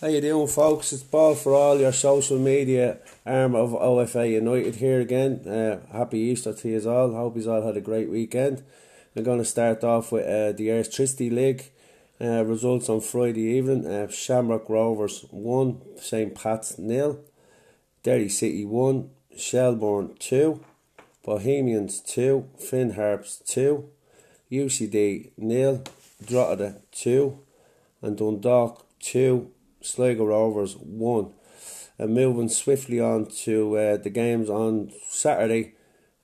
How 0.00 0.06
you 0.06 0.22
doing, 0.22 0.48
folks? 0.48 0.94
It's 0.94 1.02
Paul 1.02 1.34
for 1.34 1.52
all 1.52 1.78
your 1.78 1.92
social 1.92 2.38
media 2.38 2.96
arm 3.26 3.54
of 3.54 3.72
OFA 3.72 4.30
United 4.30 4.76
here 4.76 4.98
again. 4.98 5.46
Uh, 5.46 5.80
happy 5.92 6.20
Easter 6.20 6.54
to 6.54 6.68
you 6.70 6.90
all. 6.90 7.12
Hope 7.12 7.36
you 7.36 7.52
all 7.52 7.60
had 7.60 7.76
a 7.76 7.82
great 7.82 8.08
weekend. 8.08 8.62
I'm 9.14 9.24
going 9.24 9.40
to 9.40 9.44
start 9.44 9.84
off 9.84 10.10
with 10.10 10.24
uh, 10.24 10.56
the 10.56 10.68
Airtricity 10.68 11.30
League 11.30 11.70
uh, 12.18 12.46
results 12.46 12.88
on 12.88 13.02
Friday 13.02 13.42
evening. 13.42 13.86
Uh, 13.86 14.08
Shamrock 14.08 14.70
Rovers 14.70 15.26
1, 15.32 15.82
St 15.98 16.34
Pat's 16.34 16.78
nil. 16.78 17.20
Derry 18.02 18.30
City 18.30 18.64
1, 18.64 19.10
Shelbourne 19.36 20.14
2, 20.18 20.64
Bohemians 21.22 22.00
2, 22.00 22.48
Finn 22.58 22.92
Harps 22.92 23.42
2, 23.46 23.86
UCD 24.50 25.32
nil, 25.36 25.84
Drogheda 26.24 26.76
2, 26.90 27.38
and 28.00 28.16
Dundalk 28.16 28.86
2. 29.00 29.50
Sligo 29.80 30.24
Rovers 30.24 30.76
won. 30.76 31.32
And 31.98 32.14
moving 32.14 32.48
swiftly 32.48 32.98
on 32.98 33.26
to 33.44 33.76
uh, 33.76 33.96
the 33.98 34.08
games 34.08 34.48
on 34.48 34.90
Saturday 35.08 35.74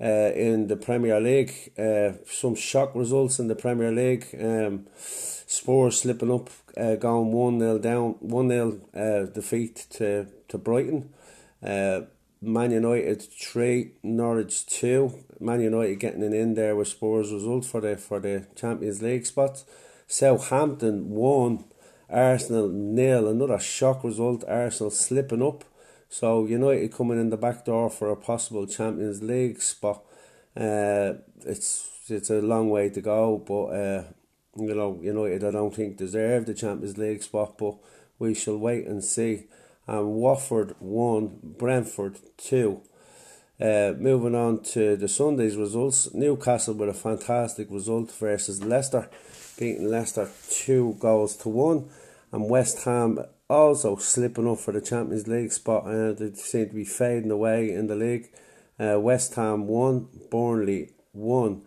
uh, 0.00 0.32
in 0.34 0.66
the 0.66 0.76
Premier 0.76 1.20
League. 1.20 1.72
Uh, 1.78 2.12
some 2.26 2.54
shock 2.54 2.94
results 2.94 3.38
in 3.38 3.48
the 3.48 3.54
Premier 3.54 3.90
League. 3.92 4.26
Um, 4.38 4.86
Spurs 4.96 6.00
slipping 6.00 6.32
up, 6.32 6.50
uh, 6.76 6.96
going 6.96 7.32
1 7.32 7.58
0 7.60 7.78
down, 7.78 8.16
1 8.20 8.48
0 8.48 8.80
uh, 8.94 9.32
defeat 9.32 9.86
to, 9.90 10.26
to 10.48 10.58
Brighton. 10.58 11.12
Uh, 11.62 12.02
Man 12.40 12.72
United 12.72 13.22
3, 13.22 13.92
Norwich 14.02 14.66
2. 14.66 15.12
Man 15.38 15.60
United 15.60 16.00
getting 16.00 16.24
an 16.24 16.32
in 16.32 16.54
there 16.54 16.74
with 16.74 16.88
Spurs 16.88 17.32
result 17.32 17.64
for 17.64 17.80
the 17.80 17.96
for 17.96 18.18
the 18.18 18.46
Champions 18.56 19.00
League 19.00 19.26
spots. 19.26 19.64
Southampton 20.08 21.10
1, 21.10 21.64
Arsenal 22.12 22.68
nil, 22.68 23.28
another 23.28 23.58
shock 23.58 24.04
result. 24.04 24.44
Arsenal 24.46 24.90
slipping 24.90 25.42
up. 25.42 25.64
So 26.08 26.44
United 26.46 26.92
coming 26.92 27.18
in 27.18 27.30
the 27.30 27.38
back 27.38 27.64
door 27.64 27.88
for 27.88 28.10
a 28.10 28.16
possible 28.16 28.66
Champions 28.66 29.22
League 29.22 29.62
spot. 29.62 30.04
Uh, 30.54 31.14
it's 31.46 31.88
it's 32.08 32.28
a 32.28 32.42
long 32.42 32.68
way 32.68 32.90
to 32.90 33.00
go, 33.00 33.38
but 33.38 33.64
uh, 33.68 34.04
you 34.56 34.74
know 34.74 34.98
United 35.00 35.44
I 35.44 35.50
don't 35.52 35.74
think 35.74 35.96
deserve 35.96 36.44
the 36.44 36.54
Champions 36.54 36.98
League 36.98 37.22
spot, 37.22 37.56
but 37.56 37.76
we 38.18 38.34
shall 38.34 38.58
wait 38.58 38.86
and 38.86 39.02
see. 39.02 39.44
And 39.86 40.12
Watford 40.14 40.76
one, 40.78 41.38
Brentford 41.42 42.18
two. 42.36 42.82
Uh, 43.62 43.94
moving 43.96 44.34
on 44.34 44.60
to 44.60 44.96
the 44.96 45.06
Sunday's 45.06 45.56
results, 45.56 46.12
Newcastle 46.12 46.74
with 46.74 46.88
a 46.88 46.94
fantastic 46.94 47.68
result 47.70 48.10
versus 48.10 48.64
Leicester, 48.64 49.08
beating 49.56 49.88
Leicester 49.88 50.28
two 50.50 50.96
goals 50.98 51.36
to 51.36 51.48
one 51.48 51.88
and 52.32 52.48
West 52.48 52.84
Ham 52.84 53.18
also 53.48 53.96
slipping 53.96 54.48
up 54.48 54.58
for 54.58 54.72
the 54.72 54.80
Champions 54.80 55.28
League 55.28 55.52
spot. 55.52 55.86
Uh, 55.86 56.12
they 56.12 56.32
seem 56.32 56.70
to 56.70 56.74
be 56.74 56.84
fading 56.84 57.30
away 57.30 57.70
in 57.70 57.86
the 57.86 57.94
league. 57.94 58.30
Uh, 58.80 58.98
West 58.98 59.34
Ham 59.34 59.66
won, 59.66 60.08
Burnley 60.30 60.90
won. 61.12 61.62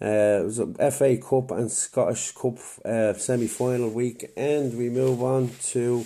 Uh, 0.00 0.40
it 0.40 0.44
was 0.44 0.58
a 0.58 0.90
FA 0.90 1.16
Cup 1.16 1.50
and 1.52 1.70
Scottish 1.70 2.32
Cup 2.32 2.58
uh, 2.84 3.12
semi 3.14 3.46
final 3.46 3.90
week, 3.90 4.32
and 4.36 4.76
we 4.76 4.88
move 4.88 5.22
on 5.22 5.50
to 5.62 6.04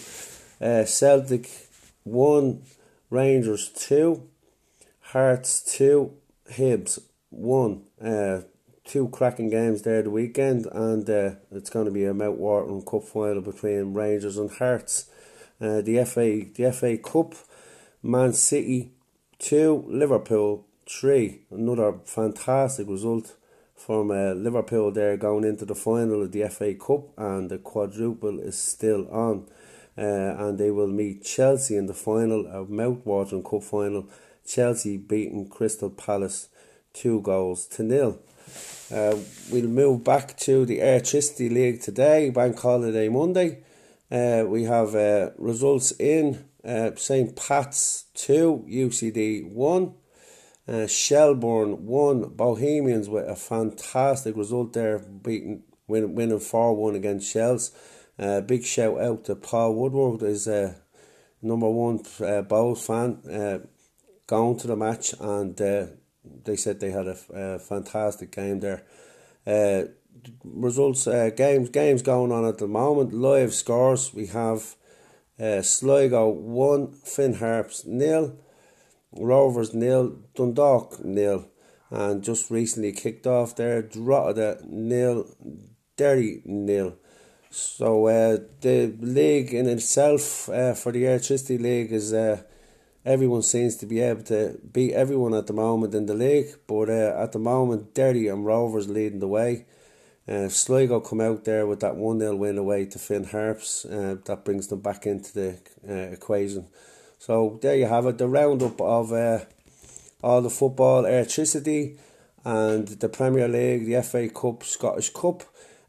uh, 0.60 0.84
Celtic 0.84 1.48
1, 2.04 2.62
Rangers 3.08 3.70
2, 3.70 4.29
Hearts 5.12 5.60
2, 5.76 6.12
Hibs 6.52 7.00
1. 7.30 7.82
Uh, 8.00 8.42
two 8.84 9.08
cracking 9.08 9.50
games 9.50 9.82
there 9.82 10.02
the 10.02 10.10
weekend, 10.10 10.66
and 10.66 11.10
uh, 11.10 11.32
it's 11.50 11.68
going 11.68 11.86
to 11.86 11.90
be 11.90 12.04
a 12.04 12.14
mouth-watering 12.14 12.84
cup 12.84 13.02
final 13.02 13.42
between 13.42 13.92
Rangers 13.92 14.38
and 14.38 14.52
Hearts. 14.52 15.10
Uh, 15.60 15.80
the 15.80 16.04
FA 16.04 16.44
the 16.54 16.70
FA 16.70 16.96
Cup, 16.96 17.34
Man 18.04 18.32
City 18.32 18.92
two, 19.40 19.84
Liverpool 19.88 20.68
three. 20.88 21.40
Another 21.50 21.98
fantastic 22.04 22.86
result 22.86 23.34
from 23.74 24.12
uh, 24.12 24.34
Liverpool 24.34 24.92
there 24.92 25.16
going 25.16 25.42
into 25.42 25.64
the 25.64 25.74
final 25.74 26.22
of 26.22 26.30
the 26.30 26.48
FA 26.48 26.74
Cup, 26.74 27.08
and 27.18 27.50
the 27.50 27.58
quadruple 27.58 28.38
is 28.38 28.56
still 28.56 29.08
on. 29.10 29.48
Uh, 29.98 30.36
and 30.38 30.56
they 30.56 30.70
will 30.70 30.86
meet 30.86 31.24
Chelsea 31.24 31.76
in 31.76 31.86
the 31.86 31.94
final, 31.94 32.46
a 32.46 32.64
mouth-watering 32.64 33.42
cup 33.42 33.64
final. 33.64 34.08
Chelsea 34.50 34.96
beating 34.96 35.48
Crystal 35.48 35.90
Palace 35.90 36.48
two 36.92 37.20
goals 37.20 37.66
to 37.68 37.84
nil. 37.84 38.18
Uh, 38.92 39.16
we'll 39.52 39.68
move 39.68 40.02
back 40.02 40.36
to 40.38 40.66
the 40.66 40.78
Airtricity 40.78 41.52
League 41.52 41.80
today, 41.80 42.30
Bank 42.30 42.58
Holiday 42.58 43.08
Monday. 43.08 43.62
Uh, 44.10 44.44
we 44.48 44.64
have 44.64 44.96
uh, 44.96 45.30
results 45.38 45.92
in 45.92 46.44
uh, 46.64 46.90
St. 46.96 47.36
Pat's 47.36 48.06
2, 48.14 48.66
UCD 48.68 49.52
1, 49.52 49.94
uh, 50.66 50.86
Shelbourne 50.88 51.86
1, 51.86 52.30
Bohemians 52.30 53.08
with 53.08 53.28
a 53.28 53.36
fantastic 53.36 54.36
result 54.36 54.72
there, 54.72 54.98
beating 54.98 55.62
win, 55.86 56.16
winning 56.16 56.40
4 56.40 56.74
1 56.74 56.96
against 56.96 57.30
Shels. 57.30 57.70
Uh, 58.18 58.40
big 58.40 58.64
shout 58.64 59.00
out 59.00 59.24
to 59.26 59.36
Paul 59.36 59.76
Woodward, 59.76 60.24
is 60.24 60.48
uh, 60.48 60.74
number 61.40 61.70
one 61.70 62.00
uh, 62.00 62.42
Bohs 62.42 62.84
fan, 62.84 63.68
going 64.30 64.56
to 64.56 64.68
the 64.68 64.76
match 64.76 65.12
and 65.18 65.60
uh, 65.60 65.86
they 66.44 66.54
said 66.54 66.78
they 66.78 66.92
had 66.92 67.08
a, 67.08 67.18
a 67.34 67.58
fantastic 67.58 68.30
game 68.30 68.60
there. 68.60 68.84
Uh, 69.44 69.90
results, 70.44 71.06
uh, 71.06 71.30
games, 71.36 71.68
games 71.68 72.02
going 72.02 72.30
on 72.30 72.44
at 72.44 72.58
the 72.58 72.68
moment. 72.68 73.12
Live 73.12 73.52
scores. 73.52 74.14
We 74.14 74.26
have 74.26 74.76
uh, 75.38 75.62
Sligo 75.62 76.28
one, 76.28 76.92
Finn 76.92 77.34
Harps 77.34 77.84
nil, 77.84 78.36
Rovers 79.12 79.74
nil, 79.74 80.18
Dundalk 80.36 81.04
nil, 81.04 81.48
and 81.90 82.22
just 82.22 82.50
recently 82.50 82.92
kicked 82.92 83.26
off 83.26 83.56
there. 83.56 83.82
Drogheda 83.82 84.60
nil, 84.64 85.26
Derry 85.96 86.42
nil. 86.44 86.96
So 87.50 88.06
uh, 88.06 88.38
the 88.60 88.94
league 89.00 89.52
in 89.52 89.66
itself 89.66 90.48
uh, 90.48 90.74
for 90.74 90.92
the 90.92 91.02
Airtricity 91.02 91.60
League 91.60 91.90
is 91.90 92.12
uh, 92.12 92.42
everyone 93.04 93.42
seems 93.42 93.76
to 93.76 93.86
be 93.86 94.00
able 94.00 94.22
to 94.24 94.58
beat 94.72 94.92
everyone 94.92 95.34
at 95.34 95.46
the 95.46 95.52
moment 95.52 95.94
in 95.94 96.06
the 96.06 96.14
league. 96.14 96.54
But 96.66 96.88
uh, 96.88 97.14
at 97.16 97.32
the 97.32 97.38
moment, 97.38 97.94
Derry 97.94 98.28
and 98.28 98.44
Rovers 98.44 98.88
leading 98.88 99.20
the 99.20 99.28
way. 99.28 99.66
Uh, 100.28 100.48
Sligo 100.48 101.00
come 101.00 101.20
out 101.20 101.44
there 101.44 101.66
with 101.66 101.80
that 101.80 101.96
1 101.96 102.20
0 102.20 102.36
win 102.36 102.58
away 102.58 102.86
to 102.86 102.98
Finn 102.98 103.24
Harps. 103.24 103.84
Uh, 103.84 104.16
that 104.24 104.44
brings 104.44 104.68
them 104.68 104.80
back 104.80 105.06
into 105.06 105.32
the 105.34 105.58
uh, 105.88 106.12
equation. 106.12 106.66
So 107.18 107.58
there 107.60 107.76
you 107.76 107.86
have 107.86 108.06
it 108.06 108.18
the 108.18 108.28
roundup 108.28 108.80
of 108.80 109.12
uh, 109.12 109.40
all 110.22 110.42
the 110.42 110.50
football, 110.50 111.02
Airtricity, 111.02 111.98
and 112.44 112.86
the 112.86 113.08
Premier 113.08 113.48
League, 113.48 113.86
the 113.86 114.02
FA 114.02 114.28
Cup, 114.28 114.62
Scottish 114.62 115.10
Cup. 115.10 115.42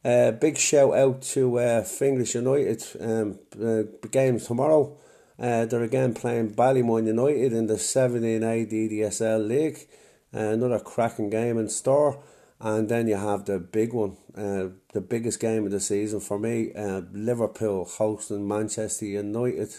Uh, 0.03 0.31
big 0.31 0.57
shout 0.57 0.93
out 0.95 1.21
to 1.21 1.59
uh, 1.59 1.83
Finglas 1.83 2.33
United 2.33 2.83
um, 2.99 3.39
uh, 3.61 3.83
games 4.09 4.47
tomorrow. 4.47 4.97
Uh, 5.39 5.65
they're 5.65 5.83
again 5.83 6.13
playing 6.13 6.53
Ballymun 6.53 7.07
United 7.07 7.53
in 7.53 7.67
the 7.67 7.75
17A 7.75 8.71
DDSL 8.71 9.47
League. 9.47 9.87
Uh, 10.33 10.39
another 10.39 10.79
cracking 10.79 11.29
game 11.29 11.57
in 11.57 11.69
store. 11.69 12.21
And 12.59 12.89
then 12.89 13.07
you 13.07 13.15
have 13.15 13.45
the 13.45 13.59
big 13.59 13.91
one, 13.91 14.17
uh, 14.37 14.69
the 14.93 15.01
biggest 15.01 15.39
game 15.39 15.65
of 15.65 15.71
the 15.71 15.79
season 15.79 16.19
for 16.19 16.37
me 16.37 16.71
uh, 16.73 17.01
Liverpool 17.11 17.85
hosting 17.85 18.47
Manchester 18.47 19.05
United 19.05 19.73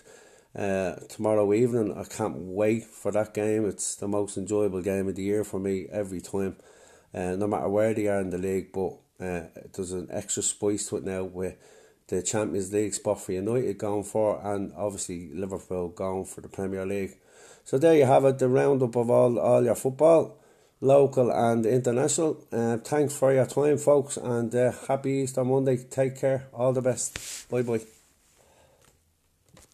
uh, 0.56 0.96
tomorrow 1.08 1.52
evening. 1.54 1.96
I 1.96 2.04
can't 2.04 2.36
wait 2.36 2.84
for 2.84 3.12
that 3.12 3.34
game. 3.34 3.66
It's 3.66 3.94
the 3.94 4.08
most 4.08 4.36
enjoyable 4.36 4.82
game 4.82 5.08
of 5.08 5.14
the 5.14 5.22
year 5.22 5.44
for 5.44 5.60
me 5.60 5.86
every 5.92 6.20
time, 6.20 6.56
uh, 7.14 7.36
no 7.36 7.46
matter 7.46 7.68
where 7.68 7.94
they 7.94 8.08
are 8.08 8.20
in 8.20 8.30
the 8.30 8.38
league. 8.38 8.72
But 8.72 8.94
uh, 9.20 9.46
there's 9.72 9.92
an 9.92 10.08
extra 10.10 10.42
spice 10.42 10.88
to 10.88 10.96
it 10.96 11.04
now 11.04 11.22
with 11.22 11.56
the 12.08 12.22
Champions 12.22 12.72
League 12.72 12.94
spot 12.94 13.20
for 13.20 13.32
United 13.32 13.78
going 13.78 14.04
for, 14.04 14.40
and 14.44 14.72
obviously 14.76 15.30
Liverpool 15.32 15.88
going 15.88 16.24
for 16.24 16.40
the 16.40 16.48
Premier 16.48 16.84
League. 16.84 17.16
So 17.64 17.78
there 17.78 17.96
you 17.96 18.04
have 18.04 18.24
it, 18.24 18.38
the 18.38 18.48
roundup 18.48 18.96
of 18.96 19.10
all, 19.10 19.38
all 19.38 19.64
your 19.64 19.74
football, 19.74 20.38
local 20.80 21.30
and 21.30 21.64
international. 21.64 22.44
Uh, 22.52 22.76
thanks 22.78 23.16
for 23.16 23.32
your 23.32 23.46
time, 23.46 23.78
folks, 23.78 24.16
and 24.16 24.54
uh, 24.54 24.72
happy 24.88 25.10
Easter 25.22 25.44
Monday. 25.44 25.76
Take 25.76 26.18
care. 26.18 26.48
All 26.52 26.72
the 26.72 26.82
best. 26.82 27.48
Bye 27.48 27.62
bye. 27.62 28.01